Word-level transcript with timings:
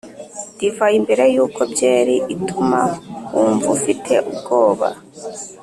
divayi 0.57 0.97
mbere 1.05 1.23
yuko 1.35 1.61
byeri 1.71 2.15
ituma 2.35 2.81
wumva 3.33 3.67
ufite 3.77 4.13
ubwoba! 4.29 4.89